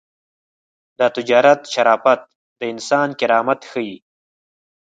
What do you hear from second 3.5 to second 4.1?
ښيي.